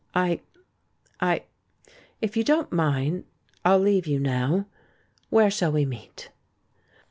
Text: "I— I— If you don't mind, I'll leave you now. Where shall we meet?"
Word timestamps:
"I— 0.15 0.39
I— 1.31 1.43
If 2.23 2.35
you 2.35 2.43
don't 2.43 2.71
mind, 2.71 3.25
I'll 3.63 3.77
leave 3.77 4.07
you 4.07 4.19
now. 4.19 4.65
Where 5.29 5.51
shall 5.51 5.71
we 5.73 5.85
meet?" 5.85 6.31